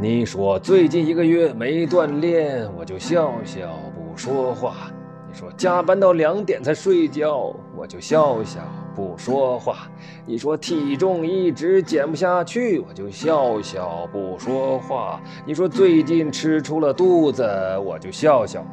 [0.00, 4.92] 你说最近一个月没锻炼，我就笑笑不说话。
[5.26, 8.60] 你说加班到两点才睡觉，我就笑笑
[8.94, 9.90] 不说话。
[10.24, 15.20] 你说体重一直减不下去，我就笑笑不说话。
[15.44, 17.42] 你说最近吃出了肚子，
[17.84, 18.64] 我就笑笑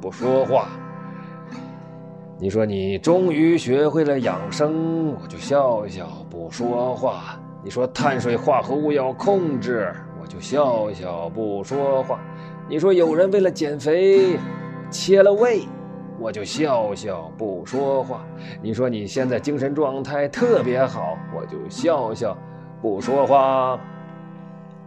[0.00, 0.68] 不说话。
[2.38, 7.36] 你说你终于学会了养生，我就笑笑不说话。
[7.64, 9.92] 你说碳水化合物要控制，
[10.28, 12.20] 就笑笑不说话。
[12.68, 14.38] 你说有人为了减肥
[14.90, 15.62] 切了胃。
[16.20, 18.24] 我就笑笑不说话。
[18.60, 22.36] 你说你现在精神状态特别好，我就笑笑
[22.82, 23.78] 不说话。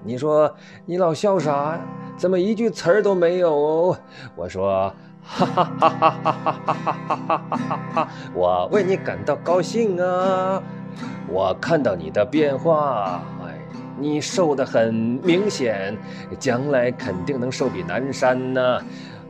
[0.03, 0.53] 你说
[0.85, 1.79] 你老笑啥？
[2.17, 3.95] 怎么一句词儿都没有？
[4.35, 8.07] 我说哈哈哈哈哈哈哈哈哈哈哈！
[8.33, 10.61] 我为你感到高兴啊！
[11.29, 13.23] 我看到你的变化，
[14.01, 15.95] 你瘦的很明显，
[16.39, 18.81] 将来肯定能瘦比南山呢。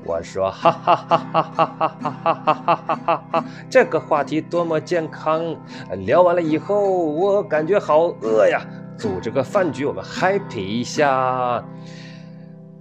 [0.03, 3.45] 我说哈哈哈哈哈哈哈哈哈哈哈哈！
[3.69, 5.55] 这个话题多么健康！
[6.05, 8.65] 聊完了以后，我感觉好饿呀。
[8.97, 11.63] 组织个饭局，我们 happy 一下。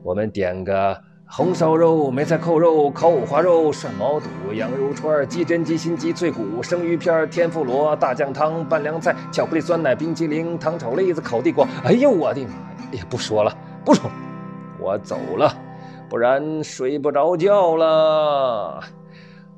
[0.02, 0.98] 我们点个
[1.32, 11.64] 红烧肉、梅菜扣肉、烤五花肉、涮毛肚、羊肉串、鸡胗、鸡心、鸡脆骨、生鱼片、天妇罗、大酱汤、拌凉菜、巧克力酸奶、冰淇淋、糖炒栗子、烤地瓜。
[11.84, 12.54] 哎呦我的妈！
[12.92, 14.12] 哎呀，不说了，不说了，
[14.80, 15.54] 我走了。
[16.08, 18.82] 不然睡不着觉了，